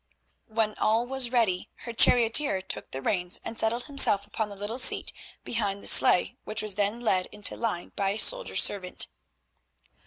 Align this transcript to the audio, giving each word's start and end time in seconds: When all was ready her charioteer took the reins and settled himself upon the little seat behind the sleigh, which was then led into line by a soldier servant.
When 0.47 0.73
all 0.79 1.05
was 1.05 1.29
ready 1.31 1.69
her 1.85 1.93
charioteer 1.93 2.63
took 2.63 2.89
the 2.89 3.03
reins 3.03 3.39
and 3.45 3.59
settled 3.59 3.83
himself 3.83 4.25
upon 4.25 4.49
the 4.49 4.55
little 4.55 4.79
seat 4.79 5.13
behind 5.43 5.83
the 5.83 5.87
sleigh, 5.87 6.37
which 6.43 6.63
was 6.63 6.73
then 6.73 7.01
led 7.01 7.27
into 7.27 7.55
line 7.55 7.91
by 7.95 8.09
a 8.09 8.17
soldier 8.17 8.55
servant. 8.55 9.05